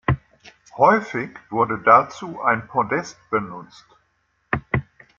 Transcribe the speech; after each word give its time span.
Häufig 0.77 1.37
wurde 1.51 1.77
dazu 1.77 2.41
ein 2.41 2.65
Podest 2.67 3.19
benutzt. 3.29 3.85